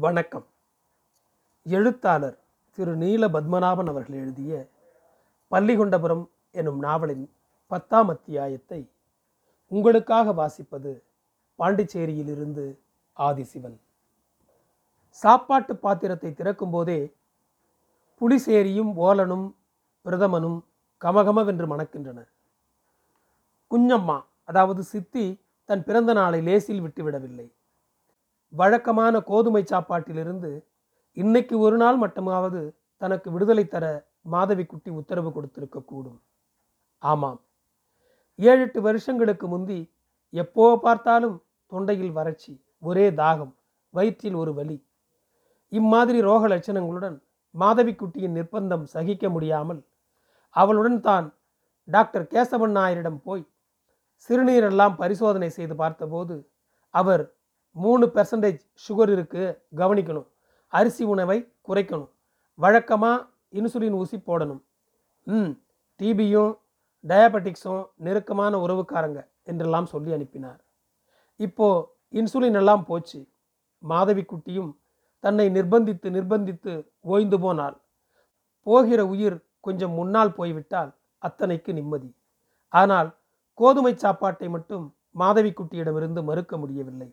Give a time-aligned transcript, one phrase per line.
[0.00, 0.46] வணக்கம்.
[1.62, 2.38] எழுத்தாளர்
[2.72, 4.68] திரு நீல பத்மநாபன் அவர்கள் எழுதிய
[5.50, 7.30] பள்ளிகொண்டபுரம் எனும் நாவலின்
[7.66, 8.90] பத்தாம் அத்தியாயத்தை
[9.66, 11.02] உங்களுக்காக வாசிப்பது
[11.58, 12.78] பாண்டிச்சேரியிலிருந்து
[13.16, 13.76] ஆதிசிவன்.
[15.08, 17.12] சாப்பாட்டு பாத்திரத்தை திறக்கும்போதே
[18.20, 19.54] புலிசேரியும் ஓலனும்
[20.04, 20.60] பிரதமனும்
[21.00, 22.28] கமகமவென்று மணக்கின்றன.
[23.70, 27.52] குஞ்சம்மா அதாவது சித்தி தன் பிறந்த நாளை லேசில் விட்டுவிடவில்லை.
[28.52, 30.50] வழக்கமான கோதுமை சாப்பாட்டிலிருந்து
[31.16, 32.60] இன்னைக்கு ஒரு நாள் மட்டுமாவது
[33.02, 33.84] தனக்கு விடுதலை தர
[34.26, 36.20] மாதவிக்குட்டி உத்தரவு கொடுத்திருக்க கூடும்.
[37.02, 37.38] ஆமாம்.
[38.38, 39.78] ஏழு எட்டு வருஷங்களுக்கு முந்தி
[40.32, 41.36] எப்போ பார்த்தாலும்
[41.72, 42.52] தொண்டையில் வறட்சி
[42.82, 43.52] ஒரே தாகம்
[43.94, 44.78] வயிற்றில் ஒரு வலி.
[45.72, 47.16] இம்மாதிரி ரோக லட்சணங்களுடன்
[47.54, 49.80] மாதவிக்குட்டியின் நிர்பந்தம் சகிக்க முடியாமல்
[50.56, 51.26] அவளுடன் தான்
[51.88, 53.44] டாக்டர் கேசவன் நாயரிடம் போய்
[54.30, 56.36] சிறுநீரெல்லாம் பரிசோதனை செய்து பார்த்தபோது
[56.94, 57.24] அவர்
[57.76, 59.42] மூணு பெர்சன்டேஜ் சுகர் இருக்கு
[59.80, 60.28] கவனிக்கணும்.
[60.72, 62.10] அரிசி உணவை குறைக்கணும்.
[62.58, 63.26] வழக்கமாக
[63.58, 64.62] இன்சுலின் ஊசி போடணும்.
[65.26, 65.52] ம்
[66.00, 66.52] டிபியும்
[67.04, 70.60] டயபெட்டிக்ஸும் நெருக்கமான உறவுக்காரங்க என்றெல்லாம் சொல்லி அனுப்பினார்.
[71.40, 71.68] இப்போ
[72.18, 73.20] இன்சுலின் எல்லாம் போச்சு.
[73.82, 74.70] மாதவி குட்டியும்
[75.24, 76.72] தன்னை நிர்பந்தித்து நிர்பந்தித்து
[77.12, 77.76] ஓய்ந்து போனாள்.
[78.66, 82.10] போகிற உயிர் கொஞ்சம் முன்னால் போய்விட்டால் அத்தனைக்கு நிம்மதி.
[82.72, 83.08] ஆனால்
[83.60, 84.84] கோதுமை சாப்பாட்டை மட்டும்
[85.20, 87.08] மாதவி குட்டியிடமிருந்து மறுக்க முடியவில்லை.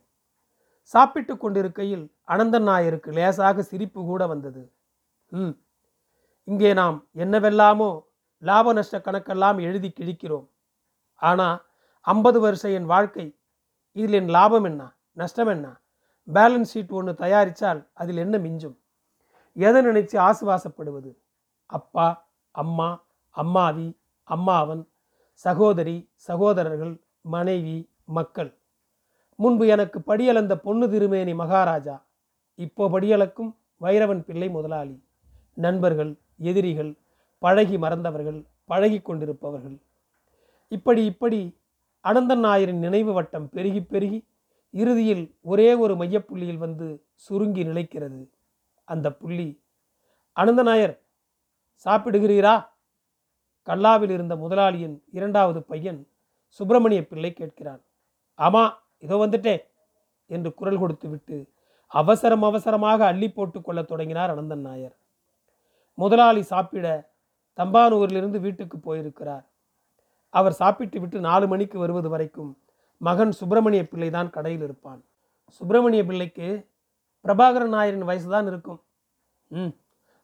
[0.93, 4.63] சாப்பிட்டு கொண்டிருக்கையில் அனந்தன் நாயருக்கு லேசாக சிரிப்பு கூட வந்தது.
[5.31, 5.53] ம்
[6.47, 7.89] இங்கே நாம் என்னவெல்லாமோ
[8.43, 10.47] லாப நஷ்ட கணக்கெல்லாம் எழுதி கிழிக்கிறோம்.
[11.21, 11.57] ஆனால்
[12.05, 13.25] ஐம்பது வருஷ என் வாழ்க்கை
[13.95, 14.81] இதில் என் லாபம் என்ன
[15.21, 15.67] நஷ்டம் என்ன?
[16.27, 18.75] பேலன்ஸ் ஷீட் ஒன்று தயாரித்தால் அதில் என்ன மிஞ்சும்?
[19.55, 21.11] எதை நினைச்சு ஆசுவாசப்படுவது?
[21.69, 22.07] அப்பா
[22.55, 22.89] அம்மா
[23.35, 23.89] அம்மாவி
[24.27, 24.83] அம்மாவன்
[25.45, 25.97] சகோதரி
[26.27, 26.93] சகோதரர்கள்
[27.33, 27.77] மனைவி
[28.17, 28.51] மக்கள்.
[29.35, 32.05] முன்பு எனக்கு படியளந்த பொண்ணு திருமேனி மகாராஜா
[32.55, 35.03] இப்போ படியளக்கும் வைரவன் பிள்ளை முதலாளி.
[35.53, 36.97] நண்பர்கள் எதிரிகள்
[37.39, 39.81] பழகி மறந்தவர்கள் பழகி கொண்டிருப்பவர்கள்.
[40.67, 41.57] இப்படி இப்படி
[42.03, 44.27] அனந்தன் நாயரின் நினைவு வட்டம் பெருகி பெருகி
[44.71, 48.29] இறுதியில் ஒரே ஒரு மையப்புள்ளியில் வந்து சுருங்கி நிலைக்கிறது.
[48.85, 49.61] அந்த புள்ளி
[50.33, 51.01] அனந்த நாயர்
[51.85, 52.67] சாப்பிடுகிறீரா?
[53.67, 56.07] கல்லாவில் இருந்த முதலாளியின் இரண்டாவது பையன்
[56.47, 57.81] சுப்பிரமணிய பிள்ளை கேட்கிறான்.
[58.37, 58.63] ஆமா
[59.05, 59.63] இதோ வந்துட்டேன்
[60.29, 61.37] என்று குரல் கொடுத்து விட்டு
[61.91, 64.95] அவசரம் அவசரமாக அள்ளி போட்டு கொள்ள தொடங்கினார் அனந்தன் நாயர்.
[65.97, 66.87] முதலாளி சாப்பிட
[67.59, 69.45] தம்பானூரிலிருந்து வீட்டுக்கு போயிருக்கிறார்.
[70.33, 72.51] அவர் சாப்பிட்டு விட்டு நாலு மணிக்கு வருவது வரைக்கும்
[73.01, 75.01] மகன் சுப்பிரமணிய பிள்ளை தான் கடையில் இருப்பான்.
[75.57, 76.47] சுப்பிரமணிய பிள்ளைக்கு
[77.25, 78.79] பிரபாகரன் நாயரின் வயசு தான் இருக்கும்.
[79.51, 79.73] ம்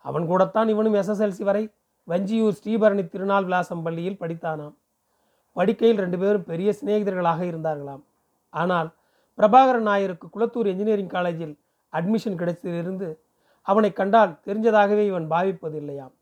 [0.06, 1.64] அவன் கூடத்தான் இவனும் எஸ்எஸ்எல்சி வரை
[2.08, 4.76] வஞ்சியூர் ஸ்ரீபரணி திருநாள் விலாசம் பள்ளியில் படித்தானாம்.
[5.56, 8.04] படிக்கையில் ரெண்டு பேரும் பெரிய சிநேகிதர்களாக இருந்தார்களாம்.
[8.54, 8.90] ஆனால்
[9.38, 11.54] பிரபாகரன் நாயருக்கு குளத்தூர் என்ஜினியரிங் காலேஜில்
[11.94, 13.08] அட்மிஷன் கிடைத்ததிலிருந்து
[13.68, 16.14] அவனை கண்டால் தெரிஞ்சதாகவே இவன் பாவிப்பது இல்லையாம்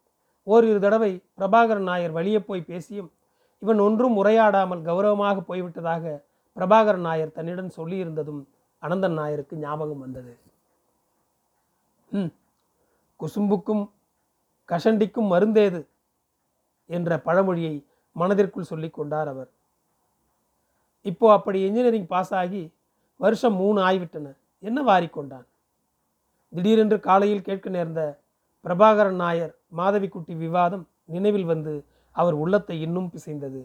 [0.48, 3.12] ஓரிரு தடவை பிரபாகரன் நாயர் வழியே போய் பேசியும்
[3.62, 6.24] இவன் ஒன்றும் உரையாடாமல் கௌரவமாக போய்விட்டதாக
[6.58, 8.42] பிரபாகரன் நாயர் தன்னிடம் சொல்லியிருந்ததும்
[8.84, 10.34] அனந்தன் நாயருக்கு ஞாபகம் வந்தது.
[12.12, 12.32] ம்
[13.20, 13.84] குசும்புக்கும்
[14.70, 15.82] கஷண்டிக்கும் மருந்தேது?
[16.90, 17.76] என்ற பழமொழியை
[18.16, 19.50] மனதிற்குள் சொல்லிக் கொண்டார் அவர்.
[21.02, 22.74] இப்போது அப்படி இன்ஜினியரிங் பாஸ் ஆகி
[23.16, 25.48] வருஷம் மூணு ஆகிவிட்டன என்ன வாரிக்கொண்டான்
[26.54, 28.22] திடீரென்று காலையில் கேட்க நேர்ந்த
[28.66, 33.62] பிரபாகரன் நாயர் மாதவிக்குட்டி விவாதம் நினைவில் வந்து அவர் உள்ளத்தை இன்னும் பிசைந்தது.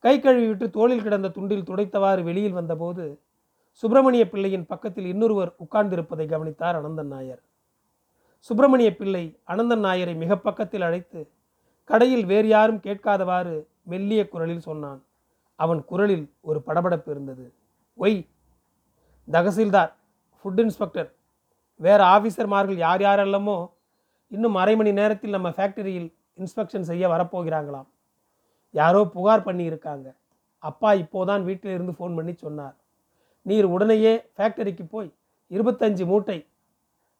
[0.00, 3.20] கை கழுவி விட்டு தோளில் கிடந்த துண்டில் துடைத்தவாறு வெளியில் வந்தபோது
[3.74, 7.42] சுப்பிரமணிய பிள்ளையின் பக்கத்தில் இன்னொருவர் உட்கார்ந்திருப்பதை கவனித்தார் அனந்தன் நாயர்.
[8.38, 11.30] சுப்பிரமணிய பிள்ளை அனந்தன் நாயரை மிக பக்கத்தில் அழைத்து
[11.84, 15.00] கடையில் வேறு யாரும் கேட்காதவாறு மெல்லிய குரலில் சொன்னான்.
[15.56, 17.54] அவன் குரலில் ஒரு படபடப்பு இருந்தது.
[17.98, 18.26] ஒய்
[19.32, 19.92] தகசில்தார்
[20.40, 21.14] ஃபுட் இன்ஸ்பெக்டர்
[21.80, 23.70] வேறு ஆஃபீஸர்மார்கள் யார் யாரெல்லாமோ
[24.28, 26.08] இன்னும் அரை மணி நேரத்தில் நம்ம ஃபேக்டரியில்
[26.38, 27.88] இன்ஸ்பெக்ஷன் செய்ய வரப்போகிறாங்களாம்.
[28.70, 30.14] யாரோ புகார் பண்ணியிருக்காங்க.
[30.58, 32.76] அப்பா இப்போதான் வீட்டிலிருந்து ஃபோன் பண்ணி சொன்னார்.
[33.42, 35.14] நீர் உடனேயே ஃபேக்டரிக்கு போய்
[35.50, 36.46] இருபத்தஞ்சு மூட்டை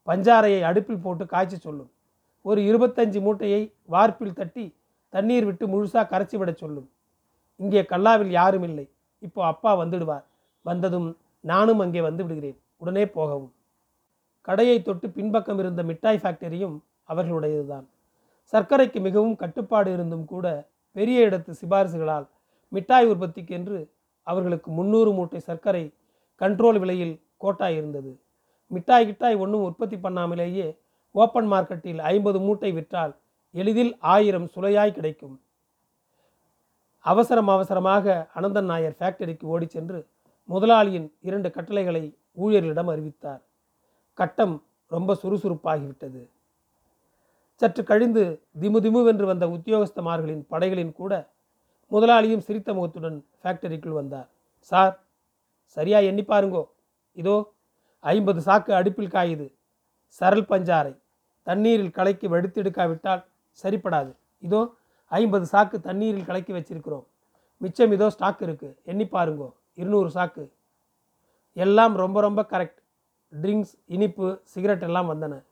[0.07, 1.91] பஞ்சாரையை அடுப்பில் போட்டு காய்ச்சி சொல்லும்.
[2.43, 4.77] ஒரு இருபத்தஞ்சு மூட்டையை வார்ப்பில் தட்டி
[5.09, 6.89] தண்ணீர் விட்டு முழுசாக கரைச்சி விட சொல்லும்.
[7.61, 8.87] இங்கே கல்லாவில் யாரும் இல்லை.
[9.23, 10.25] இப்போ அப்பா வந்துடுவார்.
[10.67, 11.09] வந்ததும்
[11.45, 12.59] நானும் அங்கே வந்து விடுகிறேன்.
[12.83, 13.53] உடனே போகவும்.
[14.49, 16.77] கடையை தொட்டு பின்பக்கம் இருந்த மிட்டாய் ஃபேக்டரியும்
[17.13, 17.87] அவர்களுடையதுதான்.
[18.53, 20.47] சர்க்கரைக்கு மிகவும் கட்டுப்பாடு இருந்தும் கூட
[20.97, 22.27] பெரிய இடத்து சிபாரிசுகளால்
[22.73, 23.79] மிட்டாய் உற்பத்திக்கு என்று
[24.27, 25.85] அவர்களுக்கு முந்நூறு மூட்டை சர்க்கரை
[26.41, 28.13] கண்ட்ரோல் விலையில் கோட்டாய் இருந்தது.
[28.71, 30.69] மிட்டாய் கிட்டாய் ஒன்றும் உற்பத்தி பண்ணாமலேயே
[31.15, 33.13] ஓப்பன் மார்க்கெட்டில் ஐம்பது மூட்டை விற்றால்
[33.55, 35.37] எளிதில் ஆயிரம் சுலையாய் கிடைக்கும்.
[37.11, 39.99] அவசரம் அவசரமாக அனந்தன் நாயர் ஃபேக்டரிக்கு ஓடிச் சென்று
[40.49, 42.03] முதலாளியின் இரண்டு கட்டளைகளை
[42.43, 43.43] ஊழியர்களிடம் அறிவித்தார்.
[44.19, 44.55] கட்டம்
[44.95, 46.23] ரொம்ப சுறுசுறுப்பாகிவிட்டது.
[47.61, 48.23] சற்று கழிந்து
[48.63, 51.13] திமு திமுவென்று வந்த உத்தியோகஸ்தமார்களின் படைகளின் கூட
[51.93, 54.29] முதலாளியும் சிரித்த முகத்துடன் ஃபேக்டரிக்குள் வந்தார்.
[54.71, 54.95] சார்
[55.77, 56.63] சரியா எண்ணி பாருங்கோ.
[57.17, 57.37] இதோ
[58.05, 59.47] ஐம்பது சாக்கு அடுப்பில் காயுது.
[60.21, 60.95] சரல் பஞ்சாரை
[61.47, 63.23] தண்ணீரில் கலக்கி வடித்தெடுக்காவிட்டால்
[63.63, 64.11] சரிப்படாது.
[64.47, 64.61] இதோ
[65.07, 67.05] ஐம்பது சாக்கு தண்ணீரில் கலக்கி வச்சிருக்கிறோம்.
[67.57, 69.53] மிச்சம் இதோ ஸ்டாக் இருக்குது எண்ணி பாருங்கோ.
[69.75, 70.51] இருநூறு சாக்கு.
[71.53, 72.81] எல்லாம் ரொம்ப ரொம்ப கரெக்ட்
[73.33, 75.45] ட்ரிங்க்ஸ் இனிப்பு சிகரெட் எல்லாம் வந்தன.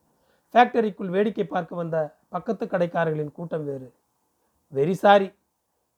[0.52, 3.94] ஃபேக்டரிக்குள் வேடிக்கை பார்க்க வந்த பக்கத்து கடைக்காரர்களின் கூட்டம் வேறு.
[4.72, 5.30] வெரி சாரி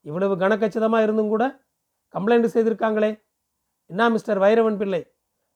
[0.02, 1.61] இவ்வளவு கனக்கச்சிதமாக இருந்தும் கூட
[2.14, 3.20] கம்ப்ளைண்ட் செய்திருக்காங்களே.
[3.87, 5.06] என்ன மிஸ்டர் வைரவன் பிள்ளை?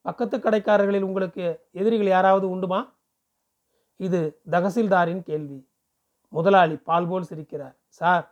[0.03, 2.91] பக்கத்து கடைக்காரர்களில் உங்களுக்கு எதிரிகள் யாராவது உண்டுமா?
[3.96, 5.69] இது தகசில்தாரின் கேள்வி.
[6.32, 7.77] முதலாளி பால் போல் சிரிக்கிறார்.
[7.99, 8.25] சார்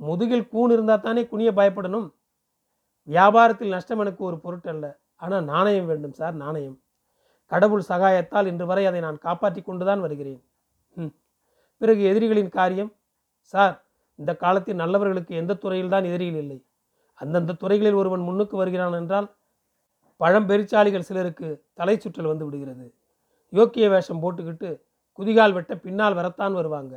[0.00, 2.08] முதுகில் கூன் இருந்தால் தானே குனிய பயப்படணும்?
[3.08, 4.86] வியாபாரத்தில் நஷ்டம் எனக்கு ஒரு பொருட்டல்ல.
[5.16, 6.76] ஆனால் நாணயம் வேண்டும் சார் நாணயம்.
[7.52, 10.40] கடவுள் சகாயத்தால் இன்று வரை அதை நான் காப்பாற்றி கொண்டுதான் வருகிறேன்.
[10.96, 11.12] ம்
[11.80, 12.90] பிறகு எதிரிகளின் காரியம்?
[13.54, 13.74] சார்
[14.18, 16.58] இந்த காலத்தில் நல்லவர்களுக்கு எந்த துறையில்தான் எதிரிகள் இல்லை.
[17.20, 19.28] அந்தந்த துறைகளில் ஒருவன் முன்னுக்கு வருகிறான் என்றால்
[20.20, 22.86] பழம்பெருச்சாளிகள் சிலருக்கு தலை சுற்றல் வந்து விடுகிறது.
[23.52, 24.70] யோக்கிய வேஷம் போட்டுக்கிட்டு
[25.18, 26.94] குதிகால் வெட்ட பின்னால் வரத்தான் வருவாங்க.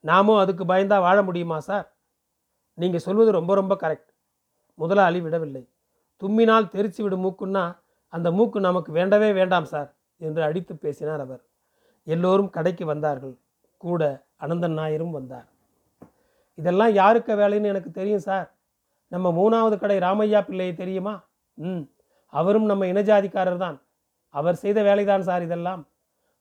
[0.00, 1.96] நாமும் அதுக்கு பயந்தா வாழ முடியுமா சார்?
[2.74, 4.10] நீங்கள் சொல்வது ரொம்ப ரொம்ப கரெக்ட்
[4.74, 5.68] முதலாளி விடவில்லை.
[6.22, 7.78] தும்மினால் தெரிச்சு விடும் மூக்குன்னா
[8.08, 11.44] அந்த மூக்கு நமக்கு வேண்டவே வேண்டாம் சார் என்று அடித்து பேசினார் அவர்.
[12.04, 13.38] எல்லோரும் கடைக்கு வந்தார்கள்.
[13.76, 15.48] கூட அனந்தன் நாயரும் வந்தார்.
[16.54, 18.54] இதெல்லாம் யாருக்க வேலைன்னு எனக்கு தெரியும் சார்.
[19.08, 21.28] நம்ம மூணாவது கடை ராமையா பிள்ளையை தெரியுமா?
[21.54, 21.90] ம்.
[22.26, 23.82] அவரும் நம்ம இனஜாதிக்காரர் தான்.
[24.28, 25.88] அவர் செய்த வேலைதான் சார் இதெல்லாம்.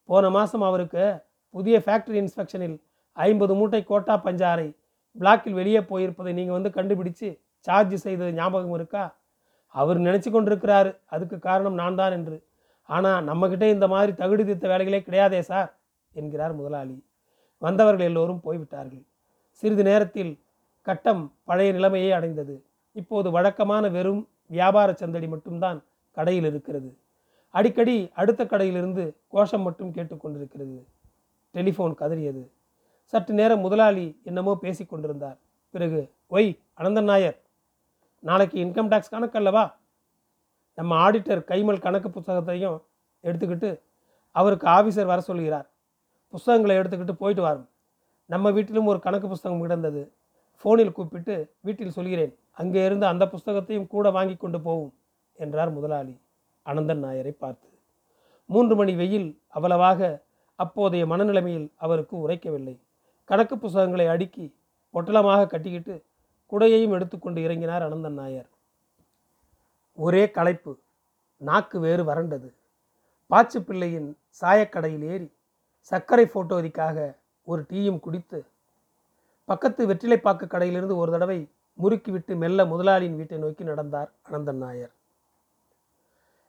[0.03, 1.19] போன மாதம் அவருக்கு
[1.50, 2.86] புதிய ஃபேக்ட்ரி இன்ஸ்பெக்ஷனில்
[3.17, 4.67] ஐம்பது மூட்டை கோட்டா பஞ்சாரை
[5.15, 9.15] பிளாக்கில் வெளியே போயிருப்பதை நீங்கள் வந்து கண்டுபிடிச்சு சார்ஜ் செய்தது ஞாபகம் இருக்கா?
[9.75, 10.91] அவர் நினச்சி கொண்டிருக்கிறாரு.
[11.05, 12.37] அதுக்கு காரணம் நான் தான் என்று.
[12.89, 15.69] ஆனால் நம்மக்கிட்ட இந்த மாதிரி தகுதி தித்த வேலைகளே கிடையாதே சார்
[16.13, 17.03] என்கிறார் முதலாளி.
[17.61, 19.03] வந்தவர்கள் எல்லோரும் போய்விட்டார்கள்.
[19.63, 20.31] சிறிது நேரத்தில்
[20.87, 22.55] கட்டம் பழைய நிலைமையை அடைந்தது.
[22.95, 25.79] இப்போது வழக்கமான வெறும் வியாபார சந்தடி மட்டும்தான்
[26.17, 26.89] கடையில் இருக்கிறது.
[27.49, 30.77] அடிக்கடி அடுத்த கடையிலிருந்து கோஷம் மட்டும் கேட்டுக்கொண்டிருக்கிறது.
[31.55, 32.43] டெலிஃபோன் கதறியது.
[33.13, 35.38] சற்று நேரம் முதலாளி என்னமோ பேசிக் கொண்டிருந்தார்.
[35.74, 36.00] பிறகு
[36.36, 36.50] ஒய்
[36.80, 37.38] அனந்தன் நாயர்
[38.24, 39.63] நாளைக்கு இன்கம் டேக்ஸ் கணக்கல்லவா
[40.77, 42.77] நம்ம ஆடிட்டர் கைமல் கணக்கு புத்தகத்தையும்
[43.24, 43.69] எடுத்துக்கிட்டு
[44.36, 45.68] அவருக்கு ஆஃபீஸர் வர சொல்கிறார்.
[46.33, 47.68] புஸ்தகங்களை எடுத்துக்கிட்டு போயிட்டு வரும்.
[48.30, 50.01] நம்ம வீட்டிலும் ஒரு கணக்கு புஸ்தகம் கிடந்தது.
[50.60, 52.33] ஃபோனில் கூப்பிட்டு வீட்டில் சொல்கிறேன்.
[52.62, 54.94] அங்கே இருந்து அந்த புஸ்தகத்தையும் கூட வாங்கி கொண்டு போவோம்
[55.39, 56.15] என்றார் முதலாளி.
[56.65, 57.68] அனந்தன் நாயரை பார்த்து
[58.50, 60.10] மூன்று மணி வெயில் அவ்வளவாக
[60.60, 62.75] அப்போதைய மனநிலைமையில் அவருக்கு உரைக்கவில்லை.
[63.29, 64.45] கணக்கு புஸ்தகங்களை அடுக்கி
[64.94, 65.95] பொட்டலமாக கட்டிக்கிட்டு
[66.51, 68.50] குடையையும் எடுத்துக்கொண்டு இறங்கினார் அனந்தன் நாயர்.
[69.97, 70.79] ஒரே களைப்பு
[71.38, 72.50] நாக்கு வேறு வறண்டது.
[73.29, 75.27] பாச்சு பிள்ளையின் சாயக்கடையில் ஏறி
[75.79, 78.39] சர்க்கரை ஃபோட்டோதிக்காக ஒரு டீயும் குடித்து
[79.45, 81.39] பக்கத்து வெற்றிலைப்பாக்கு கடையிலிருந்து ஒரு தடவை
[81.79, 84.94] முறுக்கிவிட்டு மெல்ல முதலாளியின் வீட்டை நோக்கி நடந்தார் அனந்தன் நாயர்.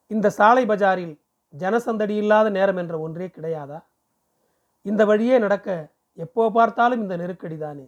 [0.06, 1.14] இந்த சாலை பஜாரில்
[1.58, 3.78] ஜனசந்தடி இல்லாத நேரம் என்ற ஒன்றே கிடையாதா?
[4.82, 7.86] இந்த வழியே நடக்க எப்போ பார்த்தாலும் இந்த நெருக்கடி தானே?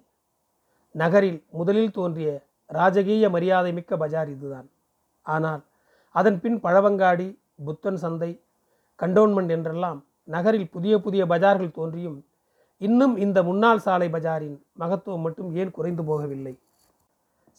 [0.95, 2.31] நகரில் முதலில் தோன்றிய
[2.71, 4.69] ராஜகீய மரியாதை மிக்க பஜார் இதுதான்.
[5.27, 5.63] ஆனால்
[6.15, 7.29] அதன் பின் பழவங்காடி
[7.67, 8.31] புத்தன் சந்தை
[9.01, 12.19] கண்டோன்மெண்ட் என்றெல்லாம் நகரில் புதிய புதிய பஜார்கள் தோன்றியும்
[12.81, 16.55] இன்னும் இந்த முன்னாள் சாலை பஜாரின் மகத்துவம் மட்டும் ஏன் குறைந்து போகவில்லை?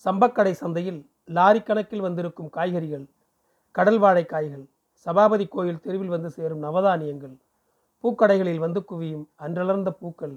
[0.05, 0.99] சம்பக்கடை சந்தையில்
[1.37, 3.05] லாரி கணக்கில் வந்திருக்கும் காய்கறிகள்
[3.75, 4.63] கடல் வாழைக்காய்கள்
[5.05, 7.35] சபாபதி கோயில் தெருவில் வந்து சேரும் நவதானியங்கள்
[8.03, 10.35] பூக்கடைகளில் வந்து குவியும் அன்றளர்ந்த பூக்கள்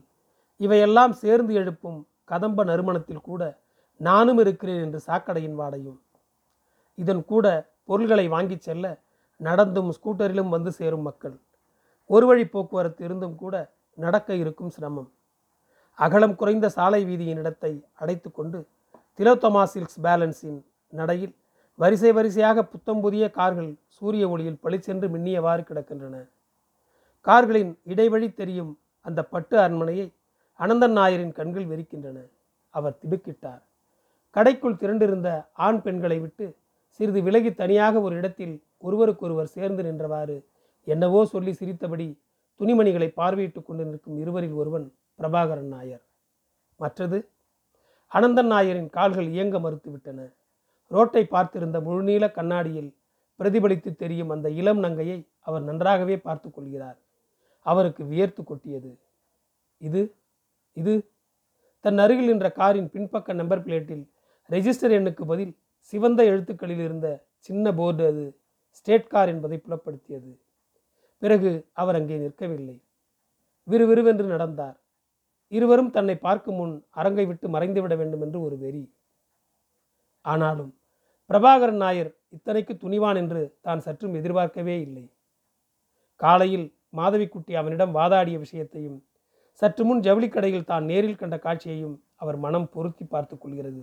[0.65, 3.43] இவையெல்லாம் சேர்ந்து எழுப்பும் கதம்ப நறுமணத்தில் கூட
[4.01, 5.99] நானும் இருக்கிறேன் என்று சாக்கடையின் வாடையும்.
[6.99, 7.47] இதன் கூட
[7.89, 8.87] பொருள்களை வாங்கிச் செல்ல
[9.41, 11.35] நடந்தும் ஸ்கூட்டரிலும் வந்து சேரும் மக்கள்.
[12.11, 13.55] ஒரு வழி போக்குவரத்து இருந்தும் கூட
[13.99, 15.09] நடக்க இருக்கும் சிரமம்.
[15.99, 18.59] அகலம் குறைந்த சாலை வீதியின் இடத்தை அடைத்து கொண்டு
[19.19, 20.61] திலோத்தமா சில்க்ஸ் பேலன்ஸின்
[20.93, 21.35] நடையில்
[21.79, 26.17] வரிசை வரிசையாக புத்தம் புதிய கார்கள் சூரிய ஒளியில் பளிச்சென்று மின்னியவாறு கிடக்கின்றன.
[27.27, 28.73] கார்களின் இடைவழி தெரியும்
[29.07, 30.07] அந்த பட்டு அரண்மனையை
[30.59, 32.19] அனந்தன் நாயரின் கண்கள் வெறிக்கின்றன.
[32.71, 33.63] அவர் திடுக்கிட்டார்.
[34.35, 36.57] கடைக்குள் திரண்டிருந்த ஆண் பெண்களை விட்டு
[36.89, 40.45] சிறிது விலகி தனியாக ஒரு இடத்தில் ஒருவருக்கொருவர் சேர்ந்து நின்றவாறு
[40.85, 42.21] என்னவோ சொல்லி சிரித்தபடி
[42.61, 46.03] துணிமணிகளை பார்வையிட்டுக் கொண்டு நிற்கும் இருவரில் ஒருவன் பிரபாகரன் நாயர்.
[46.77, 47.29] மற்றது
[48.13, 50.33] அனந்தன் நாயரின் கால்கள் இயங்க மறுத்துவிட்டன.
[50.89, 52.95] ரோட்டை பார்த்திருந்த முழுநீள கண்ணாடியில்
[53.39, 56.99] பிரதிபலித்து தெரியும் அந்த இளம் நங்கையை அவர் நன்றாகவே பார்த்து கொள்கிறார்.
[57.61, 58.99] அவருக்கு வியர்த்து கொட்டியது.
[59.79, 60.15] இது
[60.77, 60.93] இது
[61.85, 64.05] தன் அருகில் நின்ற காரின் பின்பக்க நம்பர் பிளேட்டில்
[64.51, 65.53] ரெஜிஸ்டர் எண்ணுக்கு பதில்
[65.93, 68.25] சிவந்த எழுத்துக்களில் இருந்த சின்ன போர்டு அது
[68.79, 70.31] ஸ்டேட் கார் என்பதை புலப்படுத்தியது.
[71.23, 72.77] பிறகு அவர் அங்கே நிற்கவில்லை.
[73.69, 74.77] விறுவிறுவென்று நடந்தார்.
[75.53, 78.85] இருவரும் தன்னை பார்க்கும் முன் அரங்கை விட்டு மறைந்துவிட வேண்டும் என்று ஒரு வெறி.
[80.25, 80.73] ஆனாலும்
[81.31, 85.05] பிரபாகரன் நாயர் இத்தனைக்கு துணிவான் என்று தான் சற்றும் எதிர்பார்க்கவே இல்லை.
[86.21, 86.67] காலையில்
[86.97, 88.99] மாதவிக்குட்டி அவனிடம் வாதாடிய விஷயத்தையும்
[89.63, 93.83] சற்று முன் ஜவுளிக்கடையில் தான் நேரில் கண்ட காட்சியையும் அவர் மனம் பொருத்தி பார்த்து கொள்கிறது.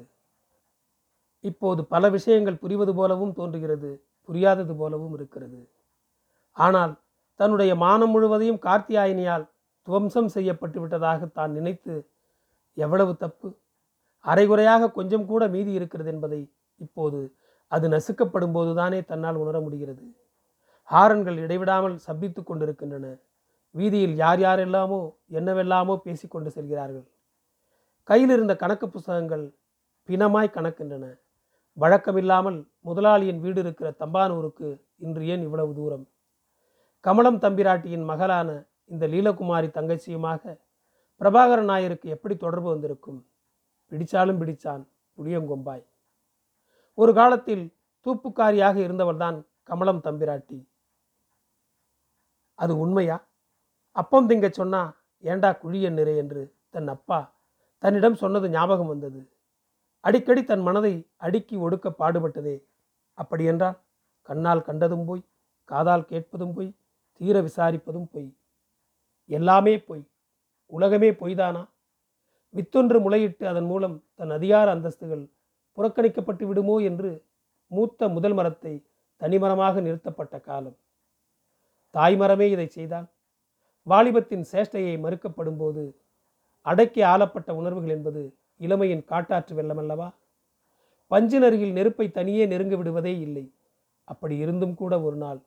[1.43, 3.91] இப்போது பல விஷயங்கள் புரிவது போலவும் தோன்றுகிறது
[4.29, 5.59] புரியாதது போலவும் இருக்கிறது.
[6.57, 6.93] ஆனால்
[7.39, 9.45] தன்னுடைய மானம் முழுவதையும் கார்த்தியாயினியால்
[9.87, 11.93] துவம்சம் செய்யப்பட்டு விட்டதாக தான் நினைத்து
[12.77, 13.49] எவ்வளவு தப்பு?
[14.25, 16.41] அரைகுறையாக கொஞ்சம் கூட மீதி இருக்கிறது என்பதை
[16.85, 17.19] இப்போது
[17.71, 20.03] அது நசுக்கப்படும் போதுதானே தன்னால் உணர முடிகிறது.
[20.89, 23.07] ஹாரன்கள் இடைவிடாமல் சப்பித்துக் கொண்டிருக்கின்றன.
[23.71, 27.07] வீதியில் யார் யாரெல்லாமோ என்னவெல்லாமோ பேசிக்கொண்டு செல்கிறார்கள்.
[28.03, 29.55] கையில் இருந்த கணக்கு புஸ்தகங்கள்
[30.09, 31.05] பிணமாய் கணக்கின்றன.
[31.73, 36.09] வழக்கமில்லாமல் முதலாளியின் வீடு இருக்கிற தம்பானூருக்கு இன்று ஏன் இவ்வளவு தூரம்?
[36.99, 40.59] கமலம் தம்பிராட்டியின் மகளான இந்த லீலகுமாரி தங்கச்சியுமாக
[41.21, 43.25] பிரபாகரன் நாயருக்கு எப்படி தொடர்பு வந்திருக்கும்?
[43.91, 44.83] பிடிச்சாலும் பிடிச்சான்
[45.17, 45.85] புளியங்கொம்பாய்
[46.93, 47.73] ஒரு காலத்தில்
[48.05, 50.67] தூப்புக்காரியாக இருந்தவள்தான் கமலம் தம்பிராட்டி.
[52.55, 53.17] அது உண்மையா?
[53.95, 54.81] அப்பம் திங்க சொன்னா
[55.23, 56.17] ஏண்டா குழிய நிறை?
[56.17, 57.19] என்று தன் அப்பா
[57.83, 59.21] தன்னிடம் சொன்னது ஞாபகம் வந்தது.
[60.03, 62.55] அடிக்கடி தன் மனதை அடுக்கி ஒடுக்க பாடுபட்டதே.
[63.17, 63.77] அப்படியென்றால்
[64.29, 65.23] கண்ணால் கண்டதும் போய்
[65.69, 66.69] காதால் கேட்பதும் போய்
[67.21, 68.29] தீர விசாரிப்பதும் பொய்.
[69.29, 70.03] எல்லாமே பொய்
[70.71, 71.63] உலகமே பொய்தானா?
[72.53, 75.23] வித்தொன்று முளையிட்டு அதன் மூலம் தன் அதிகார அந்தஸ்துகள்
[75.77, 77.11] புறக்கணிக்கப்பட்டு விடுமோ என்று
[77.71, 78.73] மூத்த முதல் மரத்தை
[79.21, 80.77] தனிமரமாக நிறுத்தப்பட்ட காலம்.
[81.95, 83.07] தாய்மரமே இதை செய்தால்
[83.87, 85.97] வாலிபத்தின் சேஷ்டையை மறுக்கப்படும் போது
[86.61, 90.13] அடக்கி ஆளப்பட்ட உணர்வுகள் என்பது இளமையின் காட்டாற்று வெள்ளமல்லவா?
[91.11, 93.53] பஞ்சின் அருகில் நெருப்பை தனியே நெருங்க விடுவதே இல்லை.
[94.03, 95.39] அப்படி இருந்தும் கூட ஒரு நாள்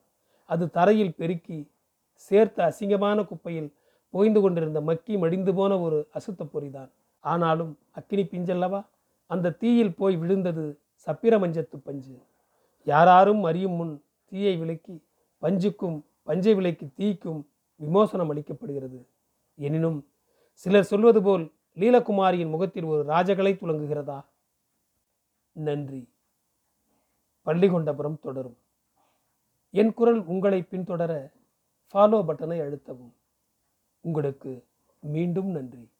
[0.44, 1.70] அது தரையில் பெருக்கி
[2.14, 3.74] சேர்த்த அசிங்கமான குப்பையில்
[4.10, 8.86] போய்ந்து கொண்டிருந்த மக்கி மடிந்து போன ஒரு அசுத்த பொறிதான் ஆனாலும் அக்கினி பிஞ்சல்லவா?
[9.26, 12.14] அந்த தீயில் போய் விழுந்தது சப்பிரமஞ்சத்து பஞ்சு.
[12.84, 15.02] யாராரும் அறியும் முன் தீயை விலக்கி
[15.42, 17.40] பஞ்சுக்கும் பஞ்சை விலைக்கு தீக்கும்
[17.76, 19.06] விமோசனம் அளிக்கப்படுகிறது.
[19.54, 20.08] எனினும்
[20.52, 24.24] சிலர் சொல்வது போல் லீலகுமாரியின் முகத்தில் ஒரு ராஜகலை துளங்குகிறதா
[25.52, 26.08] நன்றி.
[27.46, 28.56] பள்ளிகொண்டபுரம் தொடரும்.
[29.70, 31.32] என் குரல் உங்களை பின்தொடர
[31.92, 33.12] ஃபாலோ பட்டனை அழுத்தவும்.
[34.00, 34.66] உங்களுக்கு
[34.98, 35.90] மீண்டும் நன்றி.